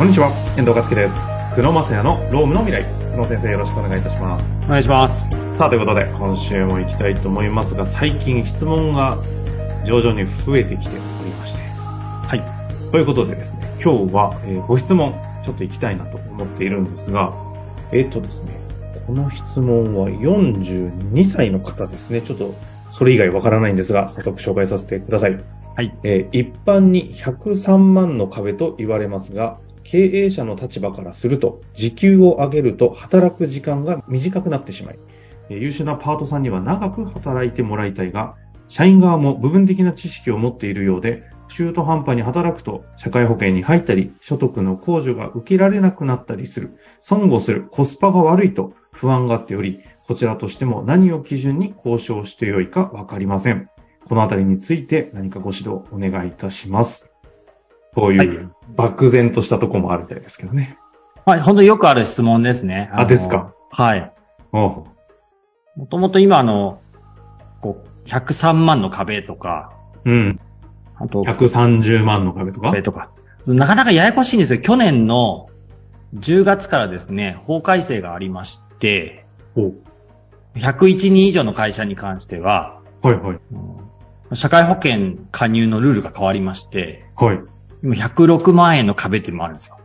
[0.00, 1.28] こんにちは、遠藤和樹です。
[1.54, 2.86] 久野正也のロームの未来。
[3.12, 4.58] 久野先生よろしくお願いいたします。
[4.64, 5.28] お願いします。
[5.58, 9.18] さあ、ということで、今週も行きたいと思いますが、最近質問が
[9.84, 11.58] 徐々に増えてきておりまして。
[12.26, 12.90] はい。
[12.92, 17.34] ということでですね、今日は、えーご質問、ちょっと行きたいなと思っているんですが、
[17.92, 18.52] えっ、とですね、
[19.06, 22.22] この質問は42歳の方ですね。
[22.22, 22.54] ちょっと、
[22.90, 25.38] それ以外わからないんですが、早速紹介させてください。
[25.76, 25.94] はい。
[26.04, 29.58] えー一般に103万の壁と言われますが、
[29.90, 34.98] 経営者の立場からすると、時給を上げると働く時間が短くなってしまい、
[35.48, 38.36] 優秀なパートさんには長く働いてもらいたいが、
[38.68, 53.68] 社員側も部分的な知識を持っているようで、中途半端に働くと社会保険に入ったり、所得の控除が受けられなくなったりする、損をする、コスパが悪いと不安があっており、こちらとしても何を基準に交渉してよいかわかりません。
[54.06, 57.09] このあたりについて何かご指導お願いいたします。
[57.94, 60.78] こうはいいう漠然としたとこもあるみたいですけどね。
[61.24, 62.90] はい、本当によくある質問ですね。
[62.92, 63.52] あのですか？
[63.70, 64.12] はい。
[64.52, 64.86] も
[65.90, 66.80] ともと今あの、
[67.60, 69.72] こう、103万の壁とか、
[70.04, 70.40] うん。
[70.96, 72.68] あと、130万の壁とか？
[72.68, 73.10] 壁とか、
[73.46, 74.60] なかなかややこしいんですよ。
[74.60, 75.48] 去年の
[76.14, 79.74] 10月からですね、法改正がありまして、おう
[80.56, 83.36] 101人以上の会社に関しては、はいはい。
[83.52, 83.76] うん
[84.32, 87.40] 社会保険加入のルールが変わりまして、はい。
[87.82, 89.78] 今106万円の壁っていうのもあるんですよ。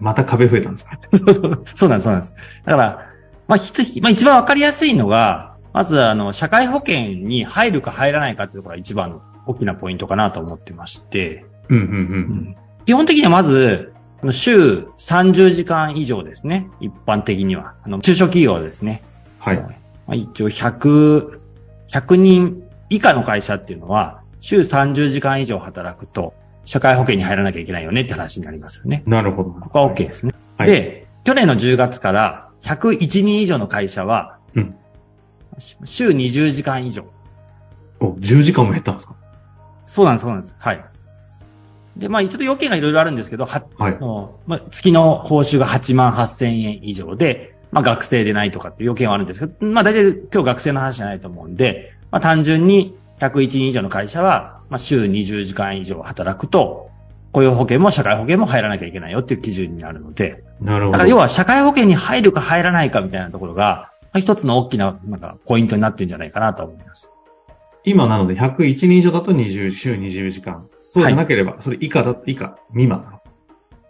[0.00, 0.98] また壁増えたんですか？
[1.12, 2.34] そうそう、そうなんです、そうなんです。
[2.64, 3.06] だから、
[3.46, 12.56] まあ、ひつまあ、一番わかりやすいのが、まず、あの、社会保険に入るか入らないかっていうところが一番の大きなポイントかなと思ってまして、うんうんうん。
[12.86, 13.92] 基本的にはまず、
[14.30, 16.70] 週30時間以上ですね。
[16.80, 17.74] 一般的には。
[17.82, 19.02] あの、中小企業ですね。
[19.38, 19.56] はい。
[19.58, 19.68] ま
[20.08, 21.38] あ、一応100、
[21.90, 29.02] 100人以下の会社っていうのは、週30時間以上働くと、社会保険に入らなきゃいけないよねって話になりますよね。
[29.06, 29.50] なるほど。
[29.50, 30.34] ここは OK ですね。
[30.56, 30.70] はい。
[30.70, 34.76] で、去年の10月から101人以上の会社は、うん
[35.84, 37.06] 週20時間以上。
[38.00, 39.14] お、10時間も減ったんですか？
[39.86, 40.56] そうなんです、そうなんです。
[40.58, 40.84] はい。
[41.96, 43.98] で、まあ、ちょっと要件がいろいろあるんですけど、は、はい
[44.48, 56.90] まあ、月の報酬が8万8千円以上で、まあ、学生でないとかっていう要件はあるんですけど、まあ、大体今日学生の話じゃないと思うんで、まあ、単純に101人以上の会社は、まあ、週20時間以上働くと、
[57.32, 60.92] 雇用保険も社会保険も入らなきゃいけないよっていう基準になるので、なるほど。
[60.92, 67.10] だから要は社会保険に入るか入らないかみたいなところが、まあ一つの大きな、なんか、ポイントになってるんじゃないかなと思います。
[67.84, 70.68] 今なので101人以上だと20、週20時間。
[70.78, 73.20] そうじゃなければ、それ以下だ、以下、未満。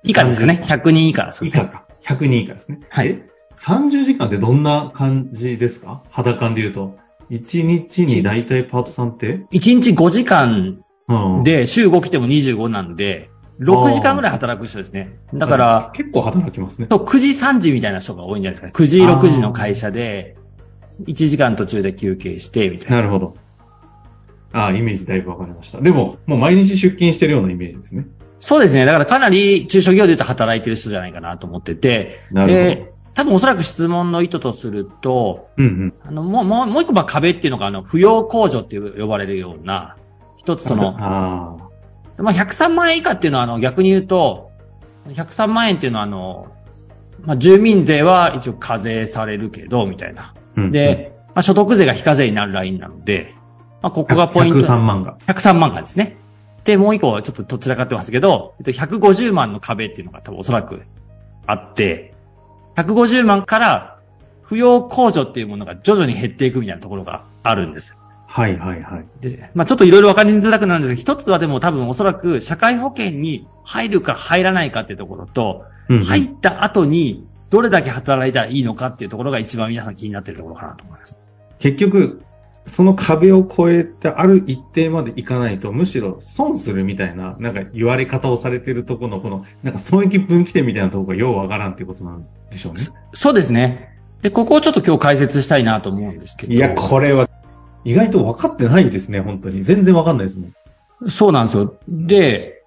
[0.03, 1.31] 以下ですかね ?100 人以下。
[1.33, 1.65] そうですね。
[1.65, 1.85] 以下か。
[2.03, 2.81] 100人以下ですね。
[2.89, 6.03] はいえ？30時間ってどんな感じですか？
[6.11, 6.97] 肌感で言うと。
[7.31, 11.43] 1日に大体パートさんって？1日5時間うん。
[11.45, 13.31] で、週5来ても25なんで、
[13.61, 15.19] 6時間ぐらい働く人ですね。
[15.33, 16.87] だから、結構働きますね。
[16.87, 18.87] と9時3時みたいな人が多いんじゃないですかね。
[18.87, 20.37] 9時6時の会社で、
[21.05, 22.97] 1時間途中で休憩して、みたいな。
[22.97, 23.37] なるほど。
[24.53, 25.81] ああ、イメージだいぶわかりました。
[25.81, 28.07] でも、もう毎日出勤してるようなイメージですね。
[28.41, 28.85] そうですね。
[28.85, 35.95] だからかなり中小企業で言うと働いてる人じゃないかなと思ってて、なるほどで、多分おそらく質問の意図とすると、うんうん。
[36.05, 39.97] あの、もう、もう、もう一個、まあ、壁っていうのが、あの、扶養控除って呼ばれるような、
[40.37, 41.57] 一つその、あ
[42.19, 44.51] まあ、103万円以下っていうのは、あの、逆に言うと、
[45.07, 46.49] 103万円っていうのは、あの、
[47.21, 50.23] まあ、住民税は一応課税されるけど、みたいな。
[50.23, 50.35] あ。
[50.57, 53.35] うん、で、まあ、所得税が非課税になるラインなので、
[53.81, 54.59] まあ、ここがポイント。
[54.59, 55.19] 103万が。
[55.27, 56.17] 103万がですね。
[56.65, 60.83] で、もう一個、ちょっとどちらかってますけど、えっと、150万の壁っていうのが多分おそらく
[61.47, 62.14] あって、
[62.77, 63.99] 150万から
[64.49, 67.97] 扶養控除っていうものが徐々に減っていくみたいなところがあるんです。
[68.27, 69.07] はいはいはい。
[69.21, 81.19] で、まあちょっといろいろ分かりづらくなるんですけど、一つはでも多分おそらく社会保険に入るか入らないかっていうところと、うんうん入った後にどれだけ働いたらいいのかっていうところが一番皆さん気になっているところかなと思います。
[81.59, 82.24] 結局、
[82.67, 92.81] その壁を越えてある一定までいかないと、むしろ損するみたいな、なんか言われ方をされてるところの、この、なんか損益分岐点みたいなところがようわからんっていうことなんでしょうね。
[93.13, 93.99] そうですね。
[94.23, 96.55] で、ここをちょっと今日解説したいなと思うんですけど。
[96.55, 97.29] いや、これは、
[97.85, 99.63] 意外と分かってないですね、本当に。
[99.63, 101.11] 全然分かんないですもん。
[101.11, 101.75] そうなんですよ。
[101.89, 102.63] で、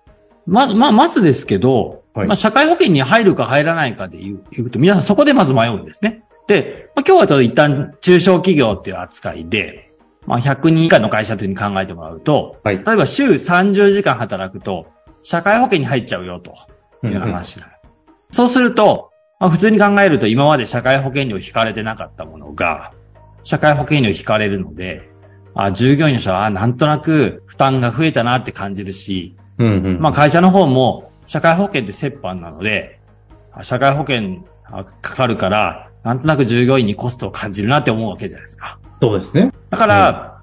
[0.46, 6.24] まず、まあ、まずですけど、はいまあ、社会保険に入るか入らないかで言う言うと、皆さんそこでまず迷うんですね。
[6.48, 9.87] で、まあ、今日はちょっと一旦中小企業っていう扱いで、
[10.28, 12.84] まあ、100人以下の会社というふうに考えてもらうと、はい。
[12.84, 14.88] 例えば週30時間働くと、
[15.24, 16.54] 社会保険に入っちゃうよと
[17.06, 17.74] いう話になる。
[18.32, 22.92] そうすると、まあ、普通に考えると今まで社会保険料引かれてなかったものが、
[23.44, 25.10] 社会保険料引かれるので、
[25.56, 30.00] あ従業員の人はあなんとなく負担が増えたなって感じるし、うんうん。
[30.02, 33.00] まあ会社の方も社会保険って折半なので、
[33.62, 34.44] 社会保険
[35.02, 38.80] かかるから、なんとなく従業員にコストを感じるなって思うわけじゃないですか。
[39.02, 39.52] そうですね。
[39.70, 40.42] だから、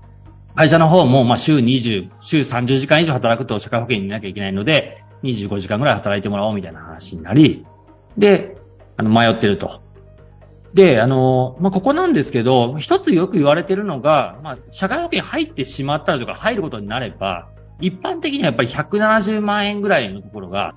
[0.55, 7.67] 会社の方も、まあ、週20、週30時間以上働くと社会保険にいなきゃいけないので、25時間ぐらい働いてもらおうみたいな話になり、
[8.17, 8.57] で、
[8.97, 9.83] あの、迷ってると。
[10.75, 17.49] で、あの、まあ、ここなんですけど、一つよく言われてるのが、まあ、社会保険入ってしまったらとか入ることになれば、
[17.81, 20.75] 一般的にはやっぱり170万円ぐらいのところが、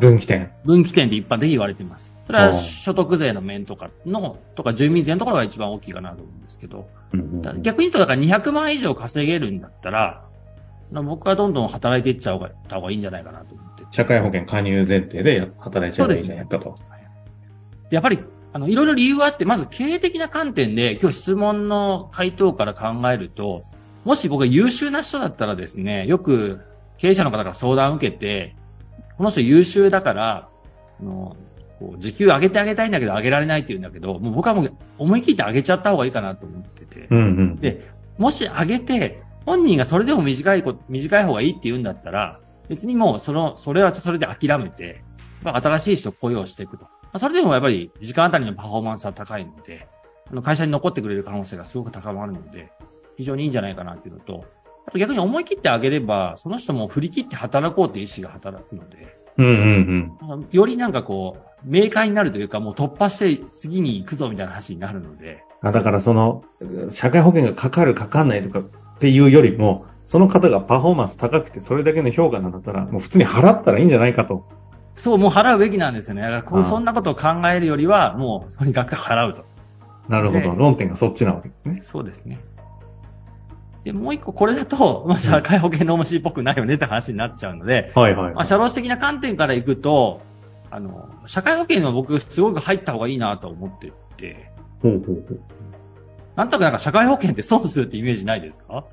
[0.00, 0.52] 分岐点。
[0.64, 2.12] 分岐点で一般的に言われています。
[2.28, 6.86] それは所得税の面とかの、とか住民税のところが一番大きいかなと思うんですけど、
[7.62, 10.26] 逆に言うと、だから200万以上稼げるんだったら、
[10.92, 13.86] 僕はどんどん働いていっちゃうた方がいいんじゃないかなと思って。
[13.92, 16.78] 社会保険加入前提で働いちゃえばいいんじゃないかと。
[17.90, 18.18] やっぱり、
[18.52, 23.62] あの、いろいろ理由はあって、まず経営的な観点で、今日質問の回答から考えると、
[24.04, 26.60] もし僕が優秀な人だったらですね、よく
[26.98, 28.54] 経営者の方から相談を受けて、
[29.16, 30.48] この人優秀だから、
[31.00, 31.36] あの
[31.78, 37.06] こう時給上げてあげたいんだけど上げられないって言うんだけど、もう僕はもう思い切って上げちゃった方がいいかなと思ってて。
[37.10, 37.88] うんうん、で、
[38.18, 45.02] もし上げて、本人がそれでも短い短い方がいいって言うんだったら、別にもうその、それはそれで諦めて、
[45.42, 46.86] 新しい人を雇用していくと。
[47.18, 49.88] それでもやっぱり時間あたりのパフォーマンスは高いので、
[50.30, 52.70] あの会社に残ってくれる可能性がすごく高まるので、
[53.16, 54.44] 非常にいいんじゃないかなっていうのと、
[54.86, 60.48] あと逆に思い切ってあげれば、その人も振り切って働こうっていう意思が働くので、うんうんうん。
[60.50, 65.44] よりなんかこう、明快になるというか、もう突破して次に行くぞみたいな話になるので。
[65.62, 66.44] あだからその、
[66.90, 74.44] 社会保険がかかるかかんないとかっていうよりも、その方がパフォーマンス高くてそれだけの評価なんだったら、もう普通に払ったらいいんじゃないかと。
[74.96, 76.22] そう、もう払うべきなんですよね。
[76.22, 79.44] だからこう、そんなことを考えるよりは、もうとにかく払うと。
[80.08, 80.54] なるほど。
[80.54, 81.80] 論点がそっちなわけですね。
[81.82, 82.40] そうですね。
[83.88, 90.20] で、もう一個これだと、まあ、社会保険の重しっぽくないよねって話になっちゃうので、はいはい、はい、まあ、社労士的な観点からいくと、
[90.70, 94.50] あの、社会保険は僕すごく入った方がいいなと思ってて、
[94.82, 95.40] ほうほうほう。
[96.36, 98.84] なんとかなんか社会保険って損するってイメージないですか？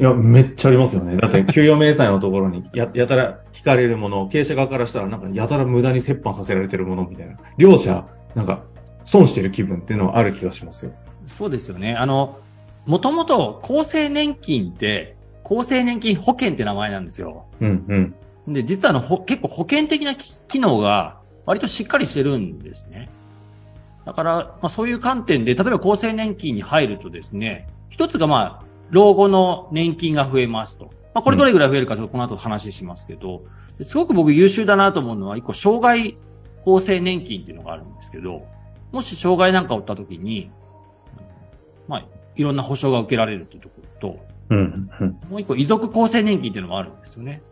[0.00, 1.18] いや、めっちゃありますよね。
[1.18, 7.36] だって、 給与明細のところにや、やたら引かれるもの、経営者側からしたら、なんか、やたら無駄に折半させられてるものみたいな。
[7.58, 8.62] 両者、なんか、
[9.04, 10.92] 損してる気分っていうのはある気がしますよ。
[11.26, 11.94] そうですよね。
[11.94, 12.38] あの、
[12.86, 17.46] もともと厚生年金って、厚生年金保険って名前なんですよ。
[17.60, 18.14] うん
[18.46, 18.52] うん。
[18.52, 23.08] で、実はあの、結構保険的な機能が割としっかりしてるんですね。
[24.04, 30.90] だから、まあ、そういう観点で、例えば厚生年金に入るとですね、一つがまあ、老後の年金が増えますと。
[31.12, 33.42] まあ、これどれぐらい増えるかちょっとこの後話しますけど、
[33.84, 36.16] すごく僕優秀だなと思うのは、一個、障害
[36.60, 38.46] 厚生年金っていうのがあるんですけど、
[38.92, 40.50] もし障害なんかを負った時に、
[41.88, 42.04] まあ、
[42.36, 47.42] いろんな保障が受けられるっていうところと、うん、うん、もう一個、遺族厚生年金っていうのもあるんですよね。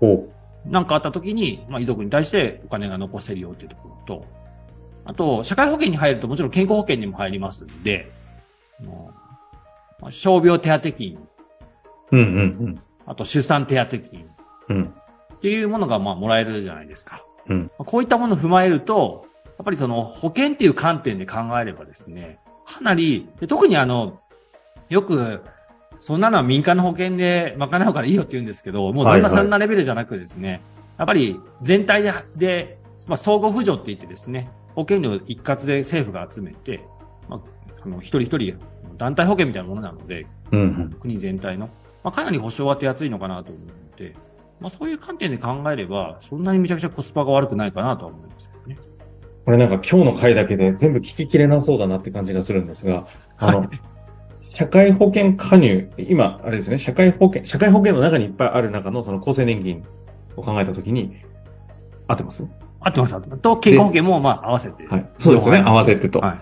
[0.00, 0.28] ほ
[0.66, 0.70] う。
[0.70, 4.26] なんかあった時に、まあ、遺族に対してお金が残せるよっていうところと、
[5.04, 8.06] あと、社会保険に入るともちろん健康保険にも入りますんで、
[10.10, 11.18] 傷病手当金。
[12.10, 12.80] うんうんうん。
[13.06, 14.28] あと、出産手当金。
[14.68, 14.94] うん。
[15.34, 17.24] っていうものが、まあ、もらえるじゃないですか。
[17.48, 17.70] うん。
[17.76, 24.20] こういったものを踏まえると、やっぱりその保険っていう観点で考えればですね、かなり、特にあの、
[24.88, 25.42] よく、
[26.00, 30.60] そんなのは民間の保険で賄うからいいよって言うんですけど、もうそんなそんなレベルじゃなくですね、
[30.98, 36.84] やっぱり全体で、で、まあ、相互扶助って言ってですね、保険料一括で政府が集めて、
[37.28, 37.40] まあ、
[37.84, 38.58] あの、一人一人
[38.96, 41.68] 団体保険みたいなものなので、うんうん、国全体の、
[42.02, 44.14] まあ、かなり保証は手厚いのかなと思うので、
[44.60, 48.78] まあ、そういう観点で考えれば、そんなにめちゃくちゃコスパが悪くないかなとは思いますけどね。
[49.44, 53.06] これなんか今日の回だけで全部聞ききれなそうだなって感じがするんですが、
[53.36, 53.68] あの、はい、
[54.48, 59.82] 社会保険加入、今、あれですね、社会保険、社会保険の中にいっぱいある中のその厚生年金
[60.36, 61.16] を考えたときに、
[62.06, 62.44] 合ってます？
[62.80, 63.42] 合ってます、合ってます。
[63.42, 64.86] と、健康保険もまあ合わせて。
[64.86, 65.10] はい。
[65.18, 66.20] そうですね、合わせてと。
[66.20, 66.34] は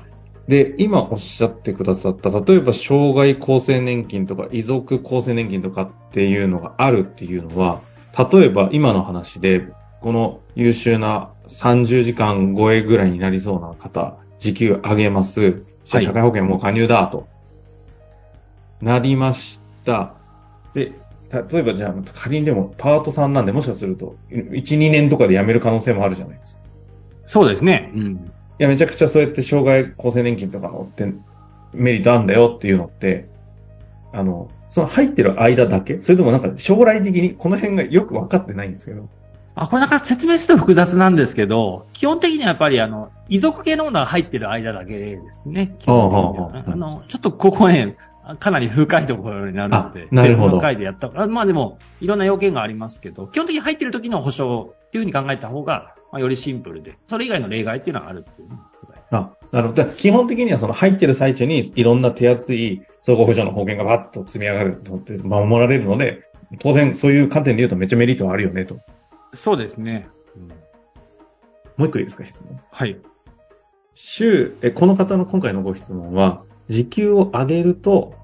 [0.48, 0.50] い。
[0.50, 7.80] で、今おっしゃってくださった、例えば障害厚生年金とか遺族厚生年金とかっていうのがあるっていうのは、
[8.32, 9.68] 例えば今の話で、
[10.00, 15.64] この優秀な30時間超えぐらいになりそうな方、時給上げます。
[15.84, 17.28] 社会保険も加入だと。
[18.82, 20.14] なりました。
[20.74, 20.92] で、
[21.50, 26.62] 例えばじゃあ仮にでもパートさんなんでもしかすると、1、2年とかで辞める可能性もあるじゃないですか。
[27.26, 27.90] そうですね。
[27.94, 28.12] うん。
[28.12, 28.18] い
[28.58, 31.10] や、めちゃくちゃそうやって障害厚生年金とかのって
[31.72, 33.28] メリットあるんだよっていうのって、
[34.12, 39.08] あの、その入ってる間だけそれともなんか将来的にこの辺がよく分かってないんですけど。
[39.54, 45.76] あ、これなんか説明すると複雑なんですけど、基本的にはやっぱりあの、遺族系のものが入ってる間だけですね。
[45.78, 46.64] 基本的には。
[46.66, 47.96] あの、ちょっとここね、
[48.38, 51.10] かなり深いところになるので、あなるほど別の回でやった。
[51.14, 58.56] あまあでも、いろんな要件がありますけど、基本的に入ってる時の保証っていうふうに考えた方が、まあ、よりシンプルで、それ以外の例外っていうのはあるっていうね。
[59.10, 59.84] あ、なるほど。
[59.86, 66.22] 基本的にはその入ってる最中にいろんな手厚い総合補助の保険がバッと積み上がるとって守られるので、
[66.60, 68.78] 当然そういう観点で言うとめっちゃメリットはあるよねと。
[69.34, 70.06] そうですね。
[71.76, 72.60] もう一個いいですか、質問。
[72.70, 72.98] はい。
[73.94, 78.14] 週、え、この方の今回のご質問は、時給を上げると、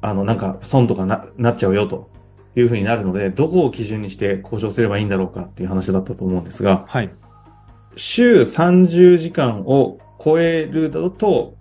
[0.00, 2.10] あの、なんか損とかな、なっちゃうよと
[2.56, 7.12] いうふうになるので、どこを基準にして交渉すればいいんだろうかっていう話だったと思うんですが、はい。
[7.96, 11.54] 週30時間を超えると、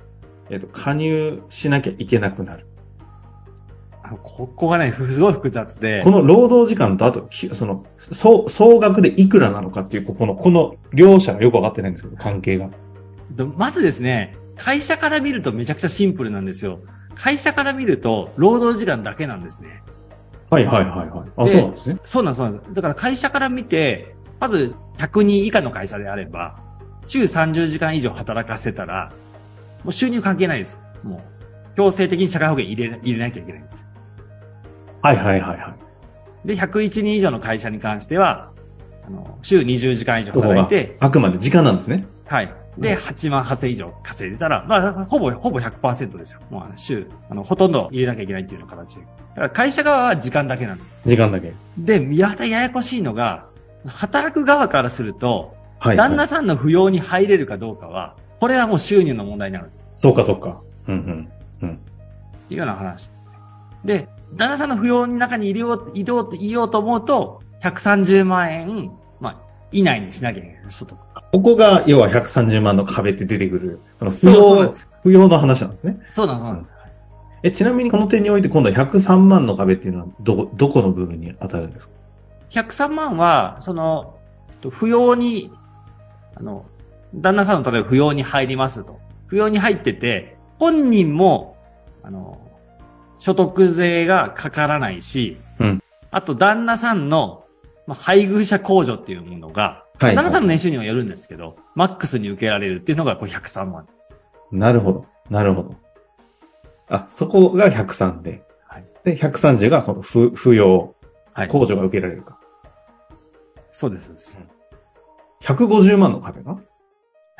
[0.49, 2.65] えっ、と、加入しなきゃいけなくなる。
[4.23, 12.69] ここがね、すごい複雑でこ、の労働時間と、あと、きその、総、総額でいくらなのかっていう、ここの、この両者がよくわかってないんですけど、関係が。
[13.31, 16.81] でまずですね、会社から見るとめちゃくちゃシンプルなんですよ。
[17.15, 19.81] 会社から見ると、労働時間だけなんですね。
[20.51, 21.31] はいはいはいはい。
[21.35, 21.99] あ、でそうなんですね。
[22.05, 22.73] そうなんです、そうなんです。
[22.75, 26.59] だから会社から見て、まず100人以下の会社であれば、
[27.07, 29.11] 週30時間以上働かせたら、
[29.83, 30.77] もう収入関係ないです。
[31.03, 33.87] もう、強制的に社会保険入れ入れなきゃいけないんです。
[35.01, 35.75] はいはいはいは
[36.45, 36.47] い。
[36.47, 38.51] で、101人以上の会社に関しては、
[39.07, 42.05] あの、週20時間以上働いて、、あくまで時間なんですね。
[42.27, 42.60] はい。
[42.81, 46.39] で、8万8000以上稼いでたら、まあ、ほぼ、ほぼ100%ですよ。
[46.49, 49.01] もう週、あの、ほとんど入れなきゃいけないっていうような形で。
[49.01, 50.95] だから会社側は時間だけなんです。
[51.05, 51.53] 時間だけ。
[51.77, 53.45] で、やたややこしいのが、
[53.85, 59.83] 働く側からすると、はい、旦那さんの扶養に入れるかどうかは、これはもう収入の問題になるんです。
[59.95, 60.61] そうかそうか。
[60.87, 61.31] うんうん。
[61.61, 61.75] うん。
[61.75, 61.77] っ
[62.49, 63.31] ていうような話ですね。
[63.85, 69.00] で、旦那さんの扶養の中に入れよう、入れようと、入れようと思うと、130万円、まあ、
[69.71, 70.61] 以内にしなきゃいけない。
[70.69, 70.97] ちょっと。
[71.31, 75.99] ここが、要は130万の壁って出てくる、そうです、扶養の話なんですね。
[76.09, 76.73] そうなんです、そうなんです。
[77.43, 81.93] え、ちなみにこの点において今度は103万の壁っていうのは、どこ、どこの部分に当たるんですか
[82.51, 84.17] ？103万は、その、
[84.61, 85.51] 扶養に、
[86.35, 86.65] あの、
[87.15, 88.99] 旦那さんの例えば扶養に入りますと。
[89.29, 91.57] 扶養に入ってて、本人も、
[92.03, 92.39] あの、
[93.17, 95.83] 所得税がかからないし、うん。
[96.11, 97.40] あと旦那さんの、
[97.91, 104.15] まあ、配偶者控除っていうものが、はい旦那さんの年収にはよるんですけど、マックスに受けられるっていうのがこれ103万です。
[104.49, 105.05] なるほど。
[105.29, 105.75] なるほど。
[106.87, 108.43] あ、そこが103で。
[108.65, 108.85] はい。
[109.03, 110.95] で、130がこの扶扶養、
[111.33, 111.49] はい。
[111.49, 112.39] 控除が受けられるか。
[113.71, 114.05] そうです。
[114.05, 114.39] そうです
[115.41, 116.59] 150万の壁が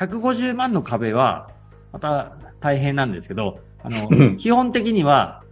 [0.02, 1.48] ？150万の壁は、
[1.92, 5.44] また大変なんですけど、あうんの、基本的には、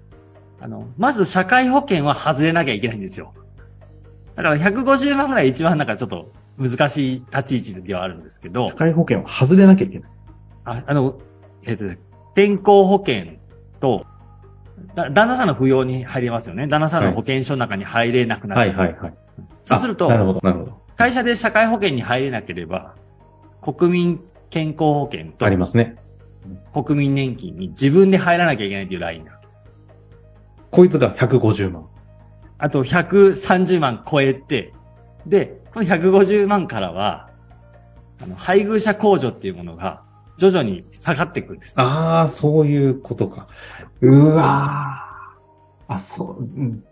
[0.60, 3.32] あの、まず社会保険は外れなきゃいけないんですよ。
[4.42, 10.10] だから150万ぐらい一番なんかちょっと難しい立ち位置ではあるんですけど社、会保険を外れなきゃいけない。
[10.64, 11.18] ああの、
[11.64, 11.84] えっ、と、
[12.34, 13.38] 健康保険
[13.80, 14.06] と、
[14.94, 16.66] だ旦那さんの扶養に入りますよね。
[16.66, 18.74] 旦那さんの保険証の中に入れなくなっはちゃう。
[18.74, 19.14] いはいはい。
[19.64, 20.80] そうするとあなるほど、なるほど。
[20.96, 22.94] 会社で社会保険に入れなければ、
[23.62, 24.20] 国民
[24.50, 25.96] 健康保険とありますね。
[26.72, 29.60] 国民年金に自分で入らなきゃいけないっていうラインなんですよ。
[30.70, 31.89] こいつが150万。
[32.60, 34.72] あと130万超えて、
[35.26, 37.30] で、この150万からは、
[38.22, 40.02] あの、配偶者控除っていうものが
[40.38, 41.80] 徐々に下がっていくんです。
[41.80, 43.48] ああ、そういうことか。
[44.00, 46.84] うわーあ、そう、うん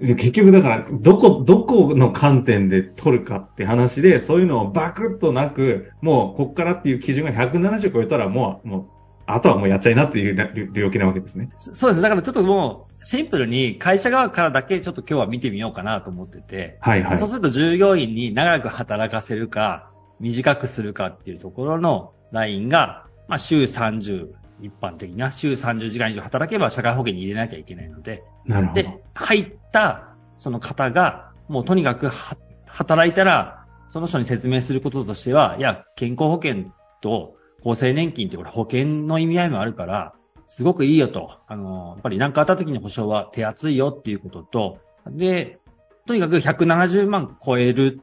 [0.00, 8.86] 結局だから、どこ、どこの観点で取るかって話で、そういうのをバクッとなく、もう、こっからっていう基準が170超えたら、もう、もう、
[9.26, 11.50] あとはもうやっちゃいなっていう領領域なわけですね。
[11.58, 12.02] そそうです。
[12.02, 17.28] だからちょっともう、シンプルに会社側からだけちょっと今日は見てみようかなと思ってて、はいはいそう。
[17.28, 24.28] すると従業員に長く働かせるか、短くするかっていうところのラインが、まあ週30、
[24.60, 28.82] 一般的な週30時間以上働けば社会保険に入れなきゃいけないので、なるほど。
[28.82, 32.36] で、入ったその方が、もうとにかくは
[32.66, 40.14] 働いたら、その人に説明することとしては、いや、健康保険と厚生年金ってこれ保険の意味合いもあるから、
[40.46, 41.38] すごくいいよと。
[41.46, 45.58] あの、やっぱり何かあった時に保証は手厚いよっていうことと、で、
[46.06, 48.00] とにかく170万超える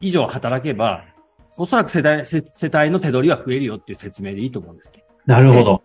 [0.00, 1.04] 以上働けば、
[1.56, 5.06] おそらく世代、世世帯の手取りは増えるよっていう説明でいいと思うんですけど。
[5.26, 5.82] なるほど。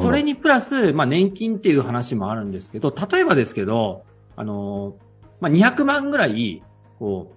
[0.00, 4.04] それにプラス、まあ、年金っていう話もあるんですけど、例えばですけど、
[4.34, 4.96] あの、
[5.40, 6.62] まあ、200万ぐらい、
[6.98, 7.32] こ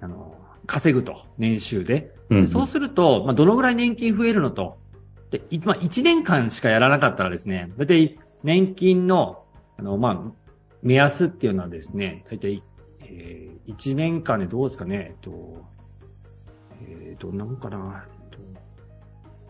[0.00, 0.34] う、あの、
[0.70, 2.14] 稼ぐと、年収で。
[2.30, 4.78] うん、そうすると、まあ、どのぐらい年金増えるのと。
[5.32, 9.42] で、いまあ、1年間しかやらなかったらですね、だいたい年金の、
[9.76, 10.32] あの、まあ、
[10.80, 12.62] 目安っていうのはですね、だいたい、
[13.00, 15.64] えー、1年間でどうですかね、えっと、
[16.86, 18.38] えー、どんなもんかな、えっ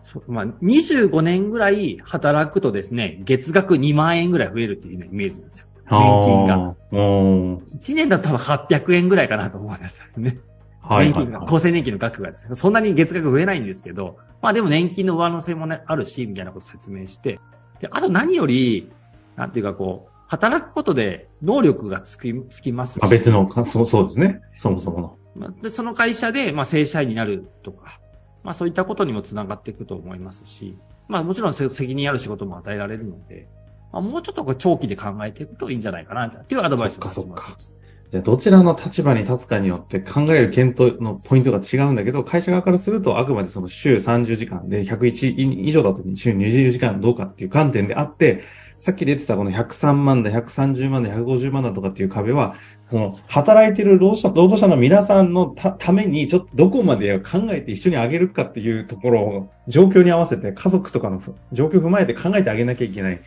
[0.09, 5.67] とまあ、25年ぐらい働くとですね、月額2万円ぐらい増えるっていう、ね、イメージなんですよ。
[5.91, 6.75] 年金が。
[6.91, 10.39] 1年だと多分800円ぐらいかなと思うんですね。
[10.81, 17.39] はい、年金が、厚生年金の額がですね、そんなに月額増えないんですけど、まあでも年金の上乗せもね、あるし、みたいなことを説明して、
[17.79, 18.91] で、あと何より、
[19.35, 23.03] なんていうかこう、働くことで能力がつきつきますし。
[23.03, 24.41] あ別のそう、そうですね。
[24.57, 25.61] そもそもの。
[25.61, 27.99] でその会社で、まあ、正社員になるとか、
[28.43, 33.47] まあ、そういったことにもつながっていくと思いますし、まあ、もちろん責任ある仕事も与えられるので、
[33.91, 37.80] まあ、もうちょっとこ長期で考えていくといいんじゃないかな、っていうアドバイスがそっか、そっか。
[38.11, 48.43] じゃ、どちらの立場に立つかによって考える検討のポイントが違うんだけど、会社側からすると、あくまでその週30時間で101以上だと週20時間どうかっていう観点であって、
[48.79, 52.55] さっき出てたこの103万だ、130万だ、150万だとかっていう壁は、
[52.89, 61.21] その、働いてる労働者労働者の皆さんのたために、ちょっとどこまで考えて一緒にあげるかっていうところを、状況に合わせて、家族とかの
[61.53, 63.21] 状況を踏まえて考えてあげなきゃいけない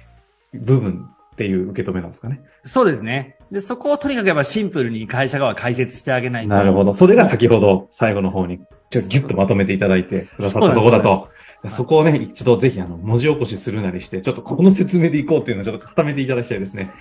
[0.52, 2.42] 部分っていう受け止めなんですかね。
[2.64, 3.36] そうですね。
[3.50, 6.50] で、そこをとにかくやっぱシンプルに会社側は解説してあげないと。
[6.50, 6.94] なるほど。
[6.94, 8.58] それが先ほど最後の方に、
[8.90, 11.28] ちょっとギュッとまとめていただいてくださったところだと。
[11.70, 16.92] そこをね、一度ぜひあの、文字起こしするなりして、ちょっとここの説明でいこうっていうのをちょっと固めていただきたいですね。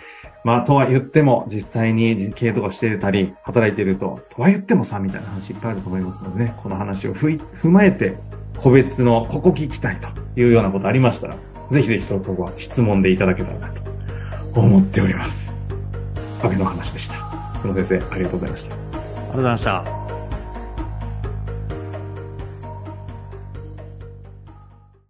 [0.44, 8.16] まあ、とは言っても、実際に経営とかしてたり、働いてると、とは言ってもさ、みたいな話いっぱいあると思いますのでね、この話を踏まえて、
[8.58, 10.10] 個別の、ここ聞きたいと
[10.40, 11.36] いうようなことありましたら、
[11.72, 13.93] ぜひぜひそこは質問でいただけたらなと
[14.56, 15.56] 思っております。
[16.42, 17.18] 旅の話でした。
[17.62, 18.76] この先生、ありがとうございました。
[18.76, 20.03] ありがとうございました。